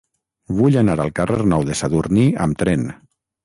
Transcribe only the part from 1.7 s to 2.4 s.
Sadurní